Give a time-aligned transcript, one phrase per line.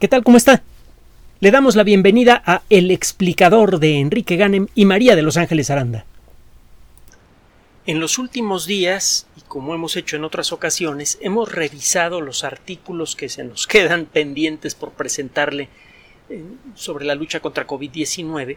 [0.00, 0.24] ¿Qué tal?
[0.24, 0.62] ¿Cómo está?
[1.38, 5.70] Le damos la bienvenida a El explicador de Enrique Ganem y María de Los Ángeles
[5.70, 6.04] Aranda.
[7.86, 13.14] En los últimos días, y como hemos hecho en otras ocasiones, hemos revisado los artículos
[13.14, 15.68] que se nos quedan pendientes por presentarle
[16.28, 16.42] eh,
[16.74, 18.56] sobre la lucha contra COVID-19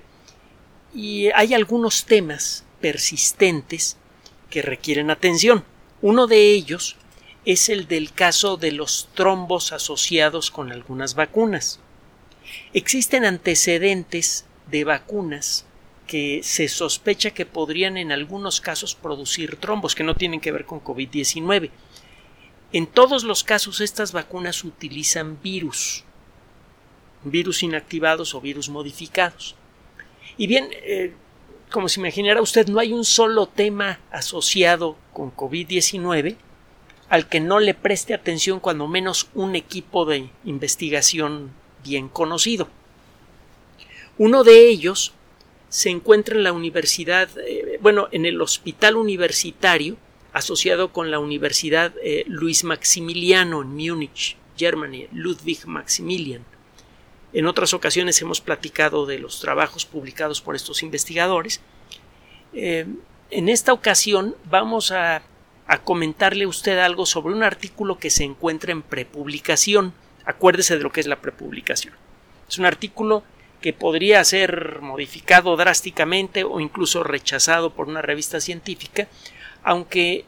[0.95, 3.95] y hay algunos temas persistentes
[4.49, 5.63] que requieren atención.
[6.01, 6.95] Uno de ellos
[7.47, 11.79] es el del caso de los trombos asociados con algunas vacunas.
[12.73, 15.65] Existen antecedentes de vacunas
[16.07, 20.65] que se sospecha que podrían en algunos casos producir trombos que no tienen que ver
[20.65, 21.69] con COVID-19.
[22.73, 26.03] En todos los casos estas vacunas utilizan virus,
[27.23, 29.55] virus inactivados o virus modificados.
[30.35, 31.13] Y bien, eh,
[31.71, 36.35] como se imaginará usted, no hay un solo tema asociado con COVID-19
[37.09, 41.51] al que no le preste atención cuando menos un equipo de investigación
[41.83, 42.67] bien conocido.
[44.17, 45.13] Uno de ellos
[45.69, 49.97] se encuentra en la universidad, eh, bueno, en el hospital universitario
[50.33, 56.43] asociado con la Universidad eh, Luis Maximiliano en Múnich, Germany, Ludwig Maximilian.
[57.33, 61.61] En otras ocasiones hemos platicado de los trabajos publicados por estos investigadores.
[62.53, 62.85] Eh,
[63.29, 65.21] en esta ocasión vamos a
[65.67, 69.93] a comentarle usted algo sobre un artículo que se encuentra en prepublicación.
[70.25, 71.93] Acuérdese de lo que es la prepublicación.
[72.49, 73.23] Es un artículo
[73.61, 79.07] que podría ser modificado drásticamente o incluso rechazado por una revista científica,
[79.63, 80.25] aunque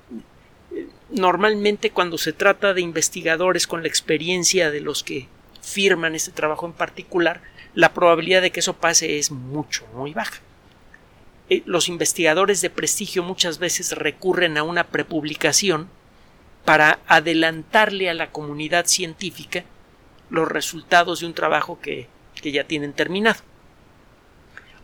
[0.73, 5.27] eh, normalmente cuando se trata de investigadores con la experiencia de los que
[5.61, 7.41] firman este trabajo en particular,
[7.75, 10.41] la probabilidad de que eso pase es mucho, muy baja.
[11.50, 15.89] Eh, los investigadores de prestigio muchas veces recurren a una prepublicación
[16.64, 19.64] para adelantarle a la comunidad científica
[20.30, 22.08] los resultados de un trabajo que,
[22.42, 23.39] que ya tienen terminado.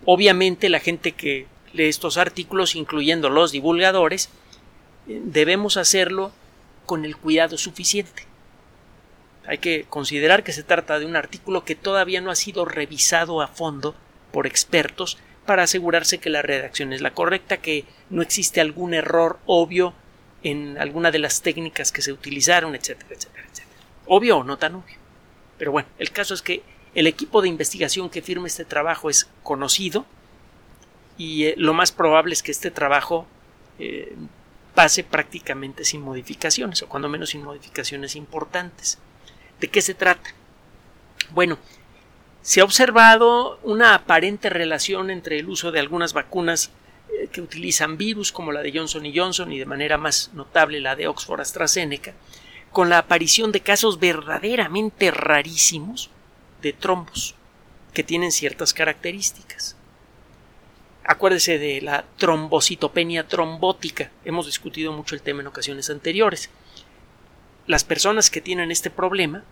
[0.06, 4.30] Obviamente la gente que lee estos artículos, incluyendo los divulgadores,
[5.08, 6.32] eh, debemos hacerlo
[6.86, 8.24] con el cuidado suficiente.
[9.48, 13.42] Hay que considerar que se trata de un artículo que todavía no ha sido revisado
[13.42, 13.96] a fondo
[14.32, 19.40] por expertos para asegurarse que la redacción es la correcta, que no existe algún error
[19.46, 19.94] obvio
[20.44, 23.80] en alguna de las técnicas que se utilizaron, etcétera, etcétera, etcétera.
[24.06, 24.96] Obvio o no tan obvio.
[25.58, 26.62] Pero bueno, el caso es que
[26.94, 30.06] el equipo de investigación que firma este trabajo es conocido
[31.18, 33.26] y eh, lo más probable es que este trabajo
[33.80, 34.16] eh,
[34.74, 39.00] pase prácticamente sin modificaciones, o cuando menos sin modificaciones importantes.
[39.60, 40.30] ¿De qué se trata?
[41.32, 41.58] Bueno,
[42.46, 46.70] se ha observado una aparente relación entre el uso de algunas vacunas
[47.10, 50.80] eh, que utilizan virus como la de Johnson y Johnson y de manera más notable
[50.80, 52.14] la de Oxford AstraZeneca
[52.72, 56.12] con la aparición de casos verdaderamente rarísimos
[56.62, 57.34] de trombos
[57.94, 59.76] que tienen ciertas características.
[61.04, 64.12] Acuérdese de la trombocitopenia trombótica.
[64.24, 66.52] Hemos discutido mucho el tema en ocasiones anteriores.
[67.66, 69.44] Las personas que tienen este problema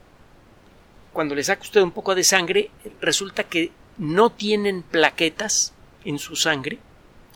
[1.14, 6.36] cuando le saca usted un poco de sangre, resulta que no tienen plaquetas en su
[6.36, 6.80] sangre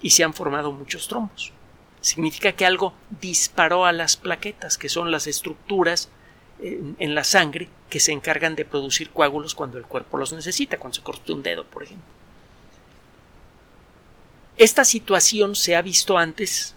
[0.02, 1.54] y se han formado muchos trombos.
[2.02, 6.10] Significa que algo disparó a las plaquetas, que son las estructuras
[6.60, 10.96] en, la sangre que se encargan de producir coágulos cuando el cuerpo los necesita, cuando
[10.96, 12.06] se corta un dedo, por ejemplo.
[14.58, 16.76] Esta situación se ha visto antes,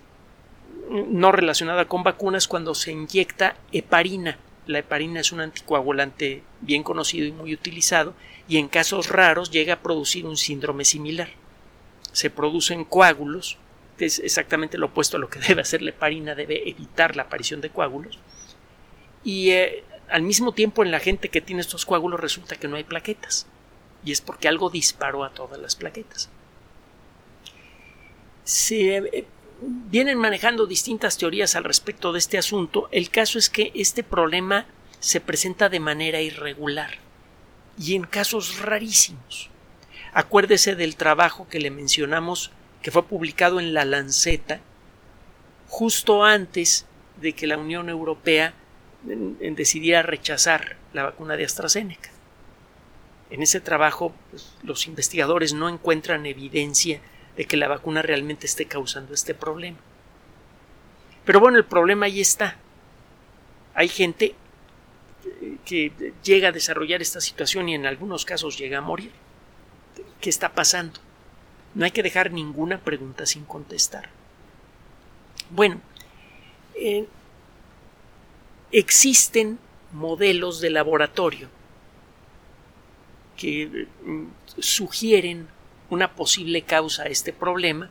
[0.90, 4.38] no relacionada con vacunas, cuando se inyecta heparina
[4.70, 8.14] la heparina es un anticoagulante bien conocido y muy utilizado
[8.48, 11.30] y en casos raros llega a producir un síndrome similar.
[12.12, 13.58] Se producen coágulos,
[13.96, 17.22] que es exactamente lo opuesto a lo que debe hacer la heparina, debe evitar la
[17.22, 18.18] aparición de coágulos.
[19.22, 22.76] Y eh, al mismo tiempo en la gente que tiene estos coágulos resulta que no
[22.76, 23.46] hay plaquetas.
[24.04, 26.30] Y es porque algo disparó a todas las plaquetas.
[28.44, 29.26] Se eh,
[29.60, 32.88] vienen manejando distintas teorías al respecto de este asunto.
[32.90, 34.66] El caso es que este problema
[35.00, 36.98] se presenta de manera irregular
[37.78, 39.50] y en casos rarísimos.
[40.12, 42.52] Acuérdese del trabajo que le mencionamos
[42.82, 44.60] que fue publicado en la Lanceta
[45.68, 46.86] justo antes
[47.20, 48.54] de que la Unión Europea
[49.02, 52.10] decidiera rechazar la vacuna de AstraZeneca.
[53.30, 57.00] En ese trabajo pues, los investigadores no encuentran evidencia
[57.36, 59.78] de que la vacuna realmente esté causando este problema.
[61.24, 62.56] Pero bueno, el problema ahí está.
[63.74, 64.34] Hay gente
[65.64, 69.12] que llega a desarrollar esta situación y en algunos casos llega a morir.
[70.20, 71.00] ¿Qué está pasando?
[71.74, 74.10] No hay que dejar ninguna pregunta sin contestar.
[75.50, 75.80] Bueno,
[76.74, 77.06] eh,
[78.72, 79.58] existen
[79.92, 81.48] modelos de laboratorio
[83.36, 84.26] que mm,
[84.58, 85.48] sugieren
[85.88, 87.90] una posible causa a este problema.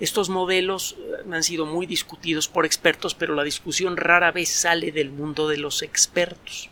[0.00, 4.92] Estos modelos eh, han sido muy discutidos por expertos, pero la discusión rara vez sale
[4.92, 6.70] del mundo de los expertos.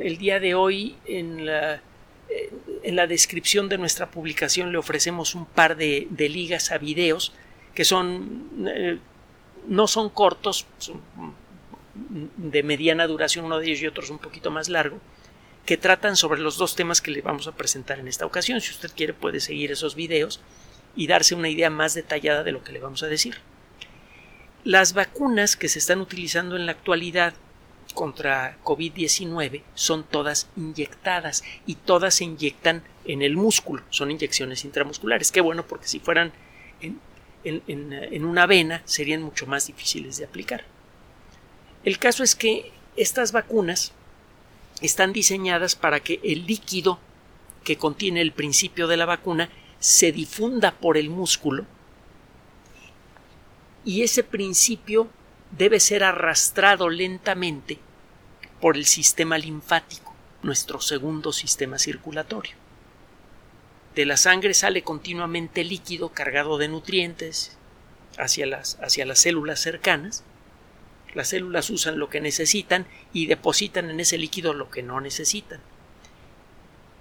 [0.00, 1.82] El día de hoy, en la,
[2.28, 7.32] eh, descripción de nuestra publicación, le ofrecemos un par de, ligas a videos
[7.74, 8.98] que son eh,
[9.66, 11.02] no son cortos, son
[12.36, 14.98] de mediana duración uno de ellos y otros un poquito más largo,
[15.64, 18.60] que tratan sobre los dos temas que le vamos a presentar en esta ocasión.
[18.60, 20.40] Si usted quiere puede seguir esos videos
[20.96, 23.36] y darse una idea más detallada de lo que le vamos a decir.
[24.64, 27.34] Las vacunas que se están utilizando en la actualidad
[27.94, 35.30] contra COVID-19 son todas inyectadas y todas se inyectan en el músculo, son inyecciones intramusculares.
[35.30, 36.32] Qué bueno porque si fueran
[36.80, 37.00] en,
[37.44, 40.64] en una vena serían mucho más difíciles de aplicar.
[41.84, 43.92] El caso es que estas vacunas
[44.80, 46.98] están diseñadas para que el líquido
[47.64, 51.64] que contiene el principio de la vacuna se difunda por el músculo
[53.84, 55.08] y ese principio
[55.56, 57.78] debe ser arrastrado lentamente
[58.60, 62.56] por el sistema linfático, nuestro segundo sistema circulatorio.
[63.94, 67.56] De la sangre sale continuamente líquido cargado de nutrientes
[68.18, 70.24] hacia las, hacia las células cercanas
[71.16, 75.60] las células usan lo que necesitan y depositan en ese líquido lo que no necesitan.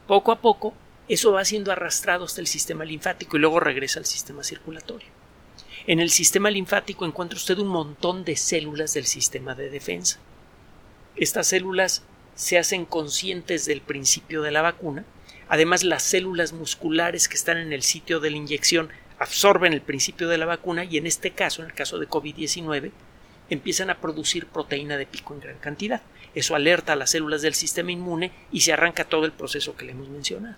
[0.07, 0.73] Poco a poco,
[1.07, 5.07] eso va siendo arrastrado hasta el sistema linfático y luego regresa al sistema circulatorio.
[5.87, 10.19] En el sistema linfático encuentra usted un montón de células del sistema de defensa.
[11.15, 12.03] Estas células
[12.33, 15.05] se hacen conscientes del principio de la vacuna.
[15.47, 20.27] Además, las células musculares que están en el sitio de la inyección absorben el principio
[20.27, 22.91] de la vacuna y en este caso, en el caso de COVID-19,
[23.51, 26.01] empiezan a producir proteína de pico en gran cantidad.
[26.33, 29.85] Eso alerta a las células del sistema inmune y se arranca todo el proceso que
[29.85, 30.57] le hemos mencionado.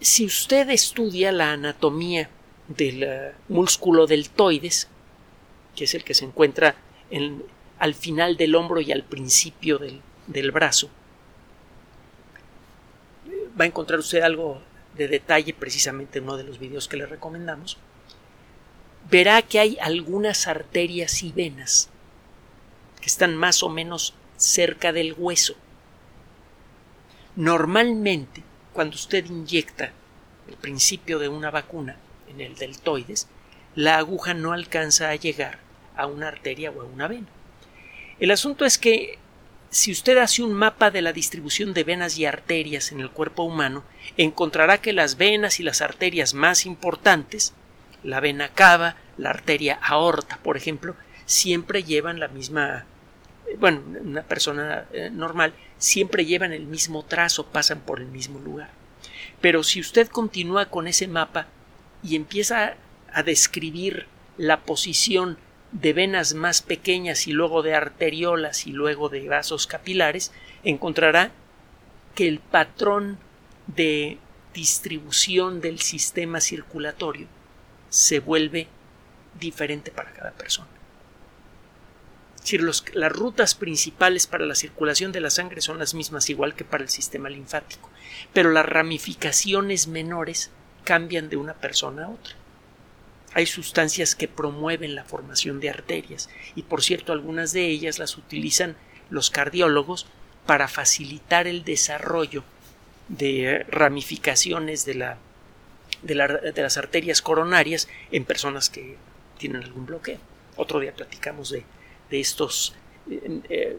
[0.00, 2.28] Si usted estudia la anatomía
[2.68, 4.88] del eh, músculo deltoides,
[5.74, 6.76] que es el que se encuentra
[7.78, 10.90] al final del hombro y al principio del, del brazo,
[13.58, 14.60] va a encontrar usted algo
[14.96, 17.78] de detalle precisamente en uno de los videos que le recomendamos
[19.10, 21.88] verá que hay algunas arterias y venas
[23.00, 25.54] que están más o menos cerca del hueso.
[27.36, 28.42] Normalmente,
[28.76, 29.90] cuando usted inyecta
[30.46, 31.96] el principio de una vacuna
[32.28, 33.26] en el deltoides,
[33.74, 35.58] la aguja no alcanza a llegar
[35.96, 37.26] a una arteria o a una vena.
[38.20, 39.18] El asunto es que
[39.70, 43.44] si usted hace un mapa de la distribución de venas y arterias en el cuerpo
[43.44, 43.82] humano,
[44.18, 47.54] encontrará que las venas y las arterias más importantes
[48.04, 50.94] la vena cava, la arteria aorta, por ejemplo,
[51.24, 52.84] siempre llevan la misma
[53.58, 58.70] bueno, una persona eh, normal siempre llevan el mismo trazo, pasan por el mismo lugar.
[59.40, 61.46] Pero si usted continúa con ese mapa
[62.02, 62.76] y empieza
[63.12, 64.06] a describir
[64.36, 65.38] la posición
[65.72, 70.32] de venas más pequeñas y luego de arteriolas y luego de vasos capilares,
[70.64, 71.32] encontrará
[72.14, 73.18] que el patrón
[73.66, 74.18] de
[74.54, 77.26] distribución del sistema circulatorio
[77.90, 78.68] se vuelve
[79.38, 80.75] diferente para cada persona.
[82.46, 86.62] Decir, las rutas principales para la circulación de la sangre son las mismas igual que
[86.64, 87.90] para el sistema linfático,
[88.32, 90.52] pero las ramificaciones menores
[90.84, 92.36] cambian de una persona a otra.
[93.34, 98.16] Hay sustancias que promueven la formación de arterias y por cierto algunas de ellas las
[98.16, 98.76] utilizan
[99.10, 100.06] los cardiólogos
[100.46, 102.44] para facilitar el desarrollo
[103.08, 105.18] de ramificaciones de la
[106.02, 108.96] de, las arterias coronarias en personas que
[109.36, 110.20] tienen algún bloqueo.
[110.54, 111.64] Otro día platicamos de,
[112.10, 112.74] estos
[113.10, 113.78] eh, eh,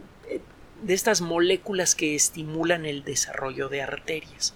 [0.81, 4.53] de estas moléculas que estimulan el desarrollo de arterias,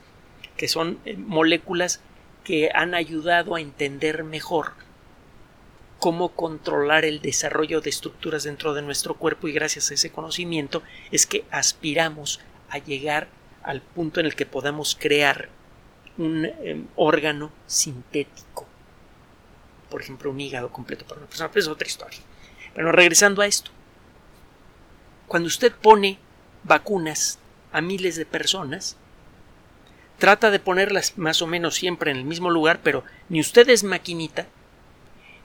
[0.56, 2.02] que son eh, moléculas
[2.44, 4.74] que han ayudado a entender mejor
[6.00, 10.82] cómo controlar el desarrollo de estructuras dentro de nuestro cuerpo y gracias a ese conocimiento
[11.12, 13.28] es que aspiramos a llegar
[13.62, 15.50] al punto en el que podamos crear
[16.18, 18.66] un em, órgano sintético.
[19.90, 21.52] Por ejemplo, un hígado completo para una persona.
[21.54, 22.20] Es otra historia.
[22.76, 23.72] Bueno, regresando a esto.
[25.28, 26.20] Cuando usted pone
[26.64, 27.40] vacunas
[27.72, 28.98] a miles de personas,
[30.18, 33.84] trata de ponerlas más o menos siempre en el mismo lugar, pero ni usted es
[33.84, 34.48] maquinita,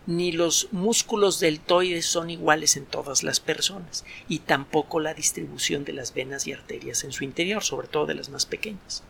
[0.07, 5.93] ni los músculos deltoides son iguales en todas las personas, y tampoco la distribución de
[5.93, 9.03] las venas y arterias en su interior, sobre todo de las más pequeñas.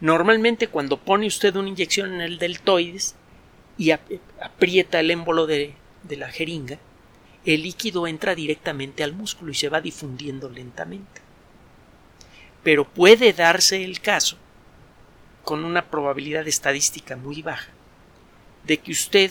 [0.00, 3.14] Normalmente cuando pone usted una inyección en el deltoides
[3.76, 5.74] y aprieta el émbolo de,
[6.08, 6.78] la jeringa,
[7.54, 11.22] el líquido entra directamente al músculo y se va difundiendo lentamente.
[12.62, 14.36] pero puede darse el caso,
[15.44, 17.70] con una probabilidad estadística muy baja,
[18.64, 19.30] de que usted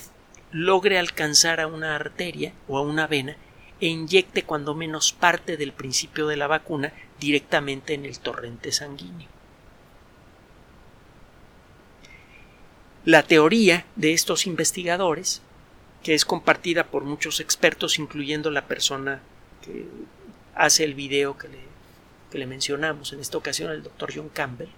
[0.51, 3.35] logre alcanzar a una arteria o a una vena
[3.79, 9.27] e inyecte cuando menos parte del principio de la vacuna directamente en el torrente sanguíneo.
[13.05, 15.43] La teoría de estos investigadores,
[16.03, 19.21] que es compartida por muchos expertos, incluyendo la persona
[19.61, 19.85] que
[20.55, 21.59] hace el video que le,
[22.31, 24.69] que le mencionamos, en esta ocasión el doctor John Campbell,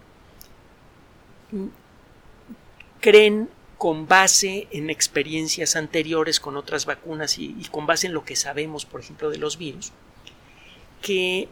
[3.00, 8.36] creen con base en experiencias anteriores con otras vacunas y, con base en lo que
[8.36, 9.94] sabemos, por ejemplo, de los virus,
[11.02, 11.48] que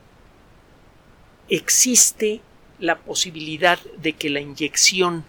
[1.47, 2.41] existe
[2.79, 5.23] la posibilidad de que la inyección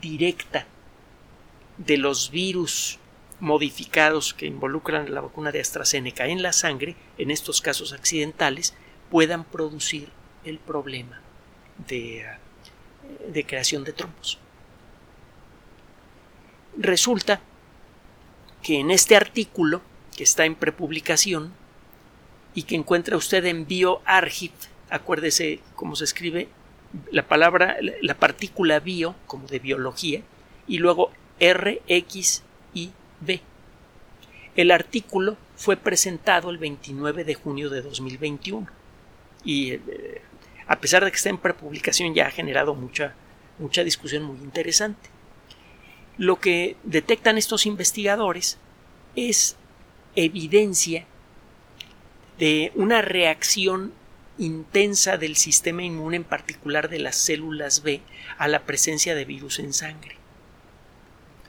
[0.00, 0.66] directa
[1.78, 2.98] de los virus
[3.40, 8.74] modificados que involucran la vacuna de AstraZeneca en la sangre, en estos casos accidentales,
[9.10, 10.10] puedan producir
[10.44, 11.20] el problema
[11.88, 12.26] de,
[13.28, 14.38] de creación de trombos.
[16.76, 17.40] Resulta
[18.62, 19.82] que en este artículo,
[20.16, 21.52] que está en prepublicación,
[22.54, 24.54] y que encuentra usted en BioArchive,
[24.90, 26.48] acuérdese cómo se escribe
[27.12, 30.22] la palabra, la partícula bio, como de biología,
[30.66, 32.42] y luego R, X,
[32.74, 33.40] Y, B.
[34.56, 38.66] El artículo fue presentado el 29 de junio de 2021
[39.44, 40.22] y eh,
[40.66, 43.14] a pesar de que está en prepublicación ya ha generado mucha,
[43.58, 45.08] mucha discusión muy interesante.
[46.16, 48.58] Lo que detectan estos investigadores
[49.16, 49.56] es
[50.14, 51.06] evidencia
[52.38, 53.92] de una reacción
[54.38, 58.00] intensa del sistema inmune, en particular de las células B,
[58.38, 60.16] a la presencia de virus en sangre.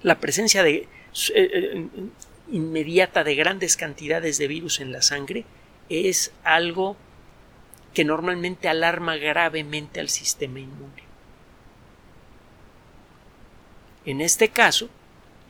[0.04, 0.88] La presencia de,
[1.34, 1.88] eh, eh,
[2.52, 5.46] inmediata de grandes cantidades de virus en la sangre
[5.90, 6.96] es algo
[7.94, 11.04] que normalmente alarma gravemente al sistema inmune.
[14.06, 14.90] En este caso,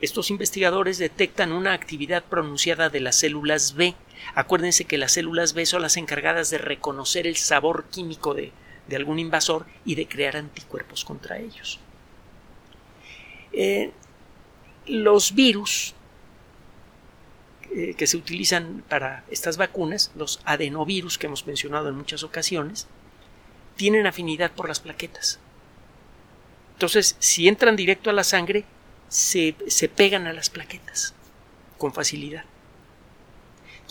[0.00, 3.94] estos investigadores detectan una actividad pronunciada de las células B.
[4.34, 8.52] Acuérdense que las células B son las encargadas de reconocer el sabor químico de,
[8.94, 11.78] algún invasor y de crear anticuerpos contra ellos.
[13.52, 13.92] Eh,
[14.86, 15.94] los virus
[17.74, 22.86] eh, que se utilizan para estas vacunas, los adenovirus que hemos mencionado en muchas ocasiones,
[23.76, 25.38] tienen afinidad por las plaquetas.
[26.74, 28.64] Entonces, si entran directo a la sangre,
[29.08, 29.54] se,
[29.94, 31.14] pegan a las plaquetas
[31.78, 32.44] con facilidad.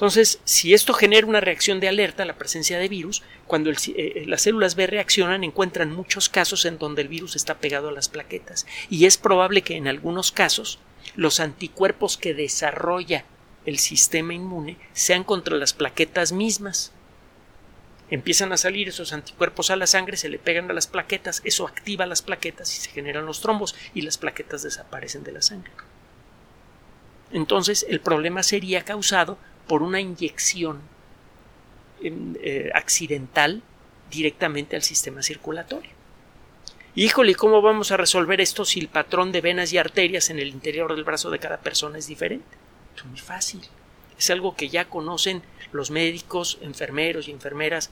[0.02, 3.76] Entonces, si esto genera una reacción de alerta a la presencia de virus, cuando eh,
[3.86, 7.92] eh, las células B reaccionan, encuentran muchos casos en donde el virus está pegado a
[7.92, 8.66] las plaquetas.
[8.90, 10.80] Y es probable que en algunos casos
[11.16, 13.26] los anticuerpos que desarrolla
[13.68, 16.94] el sistema inmune sean contra las plaquetas mismas
[18.10, 21.68] empiezan a salir esos anticuerpos a la sangre, se le pegan a las plaquetas, eso
[21.68, 25.72] activa las plaquetas y se generan los trombos y las plaquetas desaparecen de la sangre.
[27.32, 29.38] Entonces el problema sería causado
[29.72, 30.82] por una inyección
[32.04, 33.64] eh, accidental
[34.10, 35.92] directamente al sistema circulatorio.
[36.94, 40.50] Híjole, ¿cómo vamos a resolver esto si el patrón de venas y arterias en el
[40.50, 42.58] interior del brazo de cada persona es diferente?
[42.98, 43.62] Es muy fácil.
[44.20, 47.92] Es algo que ya conocen los médicos, enfermeros y enfermeras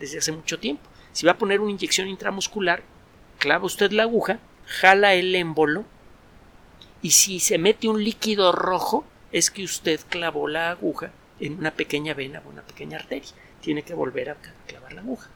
[0.00, 0.82] desde hace mucho tiempo.
[1.12, 2.82] Si va a poner una inyección intramuscular,
[3.38, 5.84] clava usted la aguja, jala el émbolo
[7.02, 11.10] y si se mete un líquido rojo es que usted clavó la aguja
[11.40, 13.30] en una pequeña vena o una pequeña arteria.
[13.60, 14.36] Tiene que volver a
[14.66, 15.30] clavar la aguja.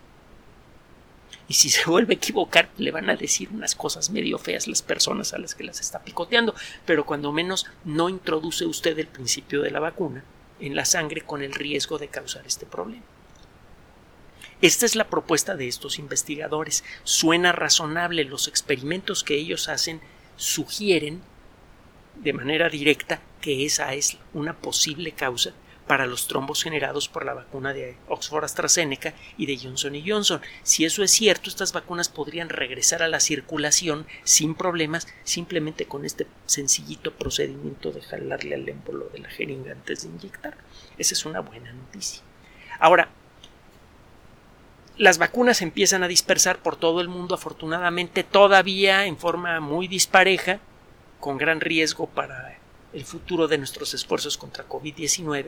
[1.48, 4.82] Y si se vuelve a equivocar, le van a decir unas cosas medio feas las
[4.82, 9.62] personas a las que las está picoteando, pero cuando menos no introduce usted el principio
[9.62, 10.24] de la vacuna
[10.60, 13.02] en la sangre con el riesgo de causar este problema.
[14.62, 16.82] Esta es la propuesta de estos investigadores.
[17.04, 18.24] Suena razonable.
[18.24, 20.00] Los experimentos que ellos hacen
[20.36, 21.20] sugieren
[22.23, 25.52] de manera directa que esa es una posible causa
[25.87, 30.40] para los trombos generados por la vacuna de Oxford AstraZeneca y de Johnson Johnson.
[30.62, 36.04] Si eso es cierto, estas vacunas podrían regresar a la circulación sin problemas simplemente con
[36.04, 40.56] este sencillito procedimiento de jalarle al émbolo de la jeringa antes de inyectar.
[40.99, 42.23] Esa es una buena noticia.
[42.80, 43.08] Ahora,
[44.99, 50.58] las vacunas empiezan a dispersar por todo el mundo, afortunadamente, todavía en forma muy dispareja,
[51.26, 52.56] con gran riesgo para
[52.92, 55.47] el futuro de nuestros esfuerzos contra COVID-19.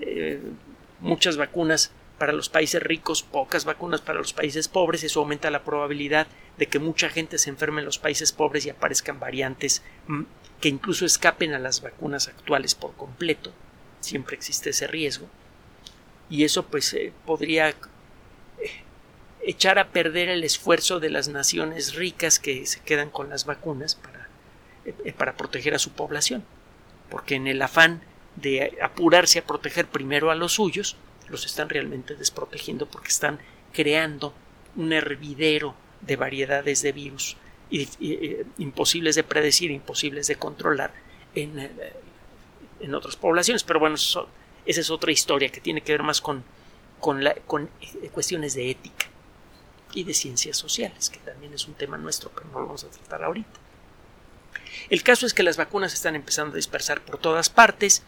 [0.00, 0.40] Eh,
[1.00, 5.64] muchas vacunas para los países ricos, pocas vacunas para los países pobres, eso aumenta la
[5.64, 10.22] probabilidad de que mucha gente se enferme en los países pobres y aparezcan variantes mm,
[10.60, 13.50] que incluso escapen a las vacunas actuales por completo.
[13.98, 15.26] Siempre existe ese riesgo.
[16.30, 17.74] Y eso pues eh, podría
[19.42, 23.96] echar a perder el esfuerzo de las naciones ricas que se quedan con las vacunas
[23.96, 24.17] para, eh,
[25.16, 26.44] para proteger a su población.
[27.10, 28.02] Porque en el afán
[28.36, 30.96] de apurarse a proteger primero a los suyos,
[31.28, 33.38] los están realmente desprotegiendo porque están
[33.72, 34.34] creando
[34.76, 37.36] un hervidero de variedades de virus
[37.70, 40.92] eh, imposibles de predecir, imposibles de controlar
[41.34, 41.70] en, eh,
[42.80, 43.64] en otras poblaciones.
[43.64, 44.26] Pero bueno, esa
[44.66, 46.44] es otra historia que tiene que ver más con,
[47.00, 49.06] con eh, cuestiones de ética
[49.92, 52.90] y de ciencias sociales, que también es un tema nuestro, pero no lo vamos a
[52.90, 53.67] tratar ahorita.
[54.90, 58.02] El caso es que las vacunas están empezando a dispersar por todas partes.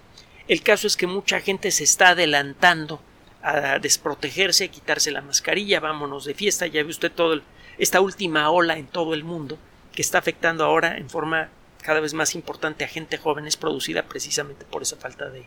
[0.49, 3.03] El caso es que mucha gente se está adelantando
[3.43, 7.41] a desprotegerse, a quitarse la mascarilla, vámonos de fiesta, ya ve usted todo
[7.79, 9.59] esta última ola en todo el mundo
[9.93, 11.49] que está afectando ahora en forma
[11.83, 15.47] cada vez más importante a gente joven es producida precisamente por esa falta de,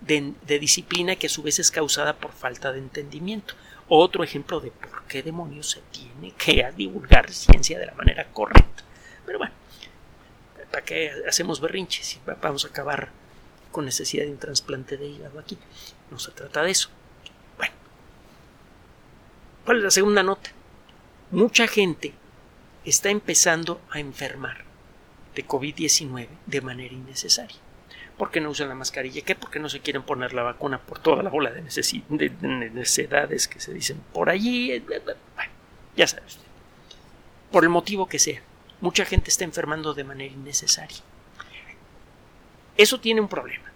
[0.00, 3.54] de, disciplina que a su vez es causada por falta de entendimiento.
[3.88, 8.82] Otro ejemplo de por qué demonios se tiene que divulgar ciencia de la manera correcta.
[10.74, 12.18] ¿Para qué hacemos berrinches?
[12.42, 13.10] Vamos a acabar
[13.70, 15.56] con necesidad de un trasplante de hígado aquí.
[16.10, 16.88] No se trata de eso.
[17.56, 17.72] Bueno,
[19.64, 20.50] ¿cuál es la segunda nota?
[21.30, 22.12] Mucha gente
[22.84, 24.64] está empezando a enfermar
[25.36, 27.58] de COVID-19 de manera innecesaria.
[28.18, 29.22] ¿Por qué no usan la mascarilla?
[29.22, 29.36] ¿Qué?
[29.36, 33.72] Porque no se quieren poner la vacuna por toda la bola de, necesidades que se
[33.72, 34.76] dicen por allí.
[34.80, 35.52] Bueno,
[35.96, 36.42] ya sabe usted.
[37.52, 38.42] Por el motivo que sea.
[38.84, 40.98] Mucha gente está enfermando de manera innecesaria.
[42.76, 43.72] Eso tiene un problema,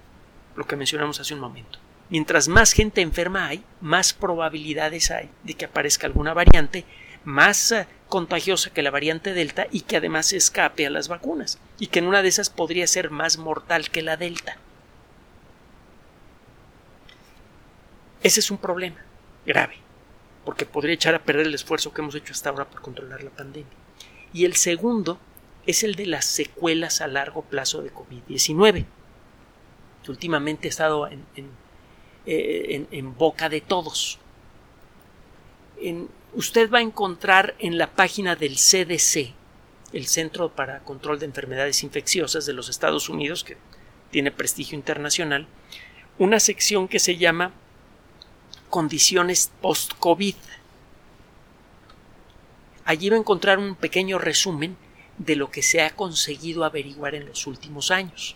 [0.55, 1.79] lo que mencionamos hace un momento.
[2.11, 6.85] Mientras más gente enferma hay, más probabilidades hay de que aparezca alguna variante
[7.25, 7.75] más
[8.11, 12.07] contagiosa que la variante Delta y que además escape a las vacunas y que en
[12.07, 14.59] una de esas podría ser más mortal que la Delta.
[18.23, 19.03] Ese es un problema
[19.47, 19.79] grave,
[20.45, 23.31] porque podría echar a perder el esfuerzo que hemos hecho hasta ahora por controlar la
[23.31, 23.88] pandemia.
[24.33, 25.19] Y el segundo
[25.67, 28.85] es el de las secuelas a largo plazo de COVID-19,
[30.03, 31.25] que últimamente ha estado en,
[32.27, 34.19] eh, en boca de todos.
[36.35, 39.33] Usted va a encontrar en la página del CDC,
[39.93, 43.57] el Centro para Control de Enfermedades Infecciosas de los Estados Unidos, que
[44.11, 45.47] tiene prestigio internacional,
[46.19, 47.53] una sección que se llama
[48.69, 50.35] Condiciones post-COVID.
[52.89, 54.75] Allí va a encontrar un pequeño resumen
[55.19, 58.35] de lo que se ha conseguido averiguar en los últimos años.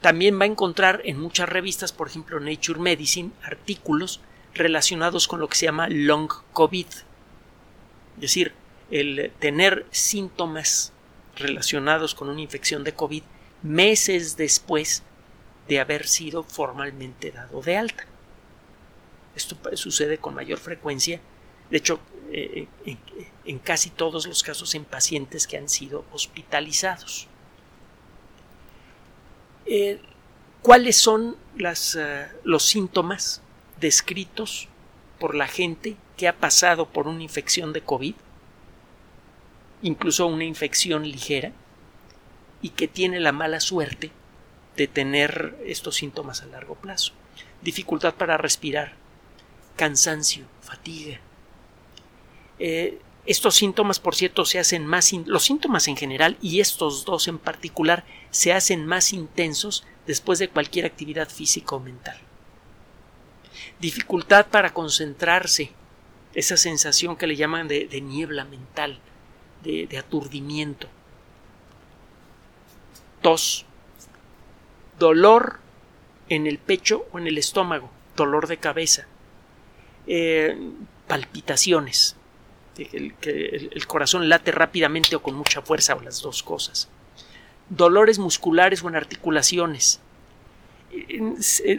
[0.00, 4.20] También va a encontrar en muchas revistas, por ejemplo Nature Medicine, artículos
[4.54, 6.86] relacionados con lo que se llama long COVID.
[6.86, 8.52] Es decir,
[8.92, 10.92] el tener síntomas
[11.34, 13.24] relacionados con una infección de COVID
[13.64, 15.02] meses después
[15.66, 18.06] de haber sido formalmente dado de alta.
[19.34, 21.20] Esto sucede con mayor frecuencia,
[21.70, 22.00] de hecho,
[22.32, 22.68] eh,
[23.44, 27.26] en, casi todos los casos en pacientes que han sido hospitalizados.
[29.66, 30.00] Eh,
[30.62, 33.40] ¿Cuáles son eh, los síntomas
[33.80, 34.68] descritos
[35.18, 38.14] por la gente que ha pasado por una infección de COVID,
[39.82, 41.52] incluso una infección ligera,
[42.62, 44.10] y que tiene la mala suerte
[44.76, 47.12] de tener estos síntomas a largo plazo.
[47.62, 48.94] Dificultad para respirar,
[49.76, 51.20] cansancio, fatiga.
[52.60, 57.28] Eh, estos síntomas, por cierto, se hacen más, los síntomas en general y estos dos
[57.28, 62.18] en particular se hacen más intensos después de cualquier actividad física o mental.
[63.78, 65.72] Dificultad para concentrarse,
[66.34, 68.98] esa sensación que le llaman de, niebla mental,
[69.62, 70.88] de, aturdimiento,
[73.20, 73.66] tos,
[74.98, 75.60] dolor
[76.28, 79.06] en el pecho o en el estómago, dolor de cabeza,
[80.06, 80.56] eh,
[81.06, 82.16] palpitaciones,
[82.74, 86.88] que el, corazón late rápidamente o con mucha fuerza o las dos cosas,
[87.68, 90.00] dolores musculares o en articulaciones,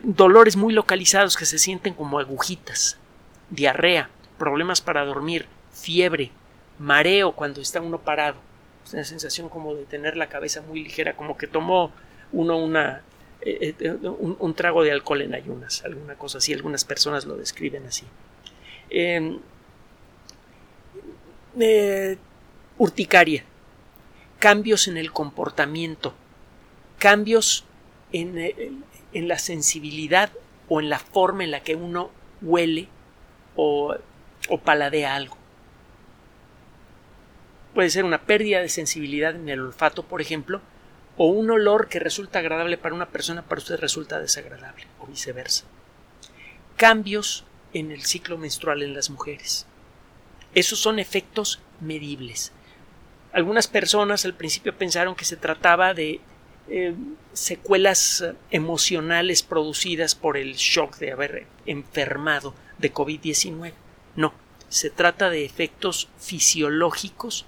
[0.03, 2.97] dolores muy localizados que se sienten como agujitas,
[3.49, 6.31] diarrea, problemas para dormir, fiebre,
[6.79, 8.37] mareo cuando está uno parado,
[8.93, 11.91] una sensación como de tener la cabeza muy ligera, como que tomó
[12.31, 13.01] uno una,
[13.41, 17.85] eh, eh, un, trago de alcohol en ayunas, alguna cosa así, algunas personas lo describen
[17.85, 18.05] así.
[18.89, 19.39] Em,
[21.59, 22.17] eh,
[22.77, 23.43] urticaria,
[24.39, 26.13] cambios en el comportamiento,
[26.97, 27.65] cambios
[28.11, 28.37] en,
[29.13, 30.31] en la sensibilidad
[30.69, 32.11] o en la forma en la que uno
[32.41, 32.87] huele
[33.55, 33.95] o,
[34.49, 35.37] o paladea algo.
[37.73, 40.61] Puede ser una pérdida de sensibilidad en el olfato, por ejemplo,
[41.17, 45.65] o un olor que resulta agradable para una persona para usted resulta desagradable, o viceversa.
[46.75, 49.67] Cambios en el ciclo menstrual en las mujeres.
[50.53, 52.51] Esos son efectos medibles.
[53.33, 56.19] Algunas personas al principio pensaron que se trataba de
[56.69, 56.93] eh,
[57.33, 63.73] secuelas emocionales producidas por el shock de haber enfermado de COVID-19.
[64.15, 64.33] No,
[64.67, 67.45] se trata de efectos fisiológicos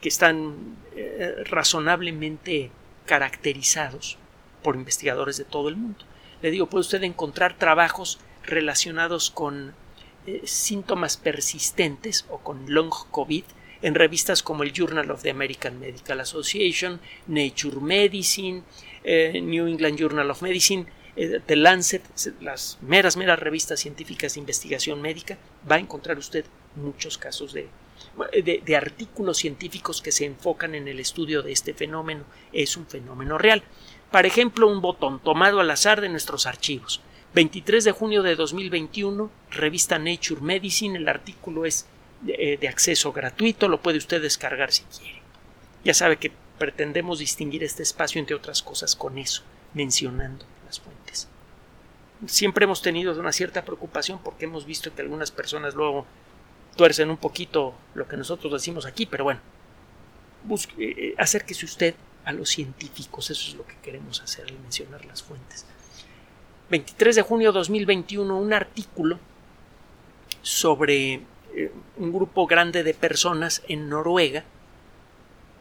[0.00, 2.70] que están eh, razonablemente
[3.04, 4.16] caracterizados
[4.62, 6.04] por investigadores de todo el mundo.
[6.42, 9.74] Le digo, puede usted encontrar trabajos relacionados con
[10.26, 13.44] eh, síntomas persistentes o con long COVID
[13.82, 18.62] en revistas como el Journal of the American Medical Association, Nature Medicine,
[19.04, 20.86] eh, New England Journal of Medicine,
[21.46, 22.02] The Lancet,
[22.40, 25.36] las meras, meras revistas científicas de investigación médica,
[25.68, 26.44] va a encontrar usted
[26.76, 27.68] muchos casos de,
[28.64, 32.24] de, artículos científicos que se enfocan en el estudio de este fenómeno.
[32.52, 33.62] Es un fenómeno real.
[34.10, 37.00] Por ejemplo, un botón tomado al azar de nuestros archivos.
[37.34, 41.86] 23 de junio de 2021, revista Nature Medicine, el artículo es
[42.22, 45.20] de, de acceso gratuito, lo puede usted descargar si quiere.
[45.84, 49.42] Ya sabe que pretendemos distinguir este espacio, entre otras cosas, con eso,
[49.74, 51.28] mencionando las fuentes.
[52.26, 56.04] Siempre hemos tenido una cierta preocupación porque hemos visto que algunas personas luego
[56.76, 59.40] tuercen un poquito lo que nosotros decimos aquí, pero bueno,
[60.44, 65.04] busque, eh, eh, acérquese usted a los científicos, eso es lo que queremos hacer mencionar
[65.04, 65.64] las fuentes.
[66.70, 69.18] 23 de junio de 2021, un artículo
[70.42, 71.22] sobre
[71.54, 74.44] eh, un grupo grande de personas en Noruega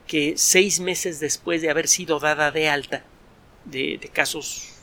[0.06, 3.04] que seis meses después de haber sido dada de alta
[3.65, 4.74] de, casos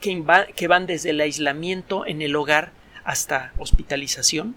[0.00, 2.72] que, que van desde el aislamiento en el hogar
[3.04, 4.54] hasta hospitalización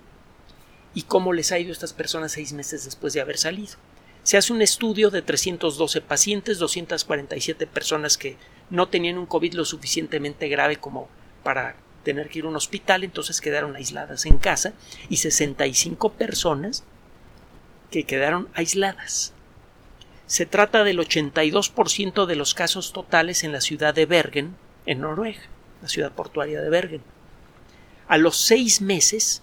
[0.93, 3.75] y cómo les ha ido a estas personas seis meses después de haber salido.
[4.23, 8.37] Se hace un estudio de 312 pacientes, 247 personas que
[8.69, 11.07] no tenían un COVID lo suficientemente grave como
[11.43, 14.73] para tener que ir a un hospital, entonces quedaron aisladas en casa,
[15.09, 16.83] y 65 personas
[17.91, 19.33] que quedaron aisladas.
[20.27, 25.41] Se trata del 82% de los casos totales en la ciudad de Bergen, en Noruega,
[25.81, 27.01] la ciudad portuaria de Bergen.
[28.07, 29.41] A los seis meses,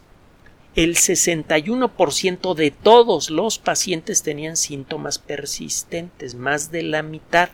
[0.75, 7.51] el 61% de todos los pacientes tenían síntomas persistentes, más de la mitad,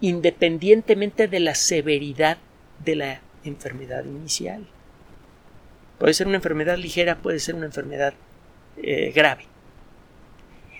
[0.00, 2.38] independientemente de la severidad
[2.84, 4.66] de la enfermedad inicial.
[5.98, 8.14] Puede ser una enfermedad ligera, puede ser una enfermedad
[8.76, 9.46] eh, grave.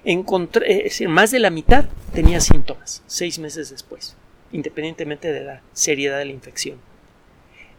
[0.04, 4.16] Encontré, más de la mitad tenía síntomas seis meses después,
[4.52, 6.78] independientemente de la seriedad de la infección.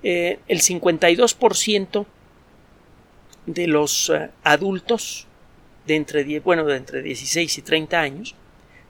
[0.04, 2.06] Eh, el 52%
[3.46, 5.28] de los eh, adultos
[5.88, 8.36] de entre, bueno, de entre 16 y 30 años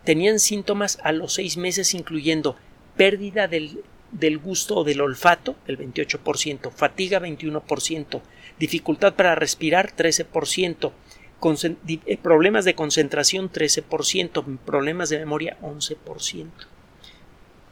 [0.09, 2.55] tenían síntomas a los seis meses, incluyendo
[2.97, 8.19] pérdida del, del gusto o del olfato, el 28%, fatiga, 21%,
[8.57, 10.91] dificultad para respirar, 13%,
[12.07, 16.47] eh, problemas de concentración, 13%, problemas de memoria, 11%.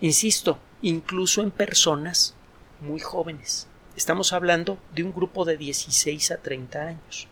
[0.01, 2.35] Insisto, incluso en personas
[2.81, 3.67] muy jóvenes.
[3.95, 7.27] Estamos hablando de un grupo de 16 a 30 años.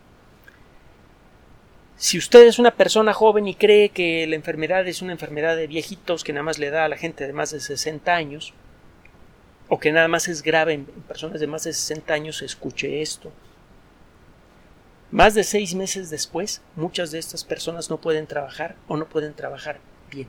[1.96, 5.66] Si usted es una persona joven y cree que la enfermedad es una enfermedad de
[5.66, 8.52] viejitos que nada más le da a la gente de más de 60 años,
[9.68, 13.32] o que nada más es grave en personas de más de 60 años, escuche esto.
[15.10, 19.34] Más de seis meses después, muchas de estas personas no pueden trabajar o no pueden
[19.34, 19.78] trabajar
[20.10, 20.28] bien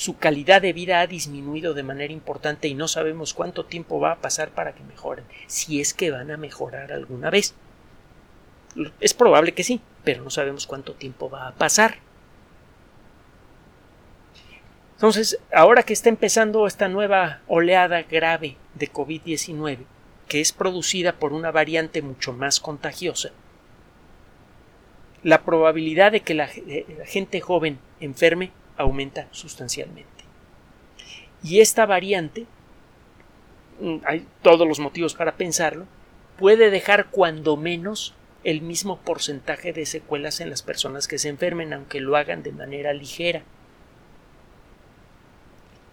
[0.00, 4.12] su calidad de vida ha disminuido de manera importante y no sabemos cuánto tiempo va
[4.12, 7.54] a pasar para que mejoren, si es que van a mejorar alguna vez.
[9.00, 11.98] Es probable que sí, pero no sabemos cuánto tiempo va a pasar.
[14.94, 19.78] Entonces, ahora que está empezando esta nueva oleada grave de COVID-19,
[20.28, 23.30] que es producida por una variante mucho más contagiosa,
[25.22, 26.48] la probabilidad de que la,
[27.06, 30.24] gente joven enferme aumenta sustancialmente.
[31.42, 32.46] Y esta variante,
[33.80, 35.86] mm, hay todos los motivos para pensarlo,
[36.38, 41.72] puede dejar cuando menos el mismo porcentaje de secuelas en las personas que se enfermen,
[41.72, 43.42] aunque lo hagan de manera ligera.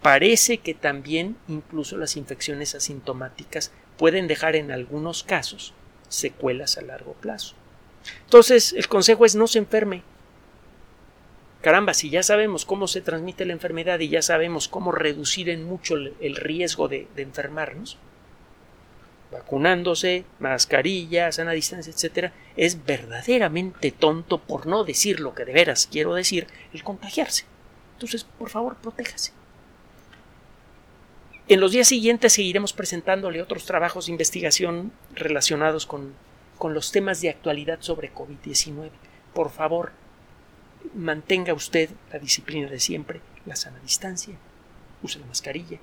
[0.02, 5.74] Parece que también incluso las infecciones asintomáticas pueden dejar en algunos casos
[6.08, 7.56] secuelas a largo plazo.
[8.24, 10.04] Entonces, el consejo es no se enferme,
[11.62, 15.66] caramba, si ya sabemos cómo se transmite la enfermedad y ya sabemos cómo reducir en
[15.66, 17.98] mucho el riesgo de, enfermarnos,
[19.32, 25.88] vacunándose, mascarillas, sana distancia, etcétera, es verdaderamente tonto, por no decir lo que de veras
[25.92, 27.46] quiero decir, el contagiarse.
[27.94, 29.32] Entonces, por favor, protéjase.
[31.48, 36.14] En los días siguientes seguiremos presentándole otros trabajos de investigación relacionados con,
[36.58, 38.90] con los temas de actualidad sobre COVID-19.
[39.34, 39.94] Por favor,
[40.94, 44.36] mantenga usted la disciplina de siempre, la sana distancia,
[45.02, 45.80] use la mascarilla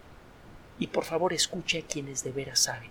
[0.78, 2.90] y por favor escuche a quienes de veras saben,